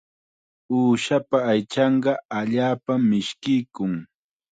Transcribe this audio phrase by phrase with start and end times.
[0.77, 3.93] Uushapa aychanqa allaapam mishkiykun.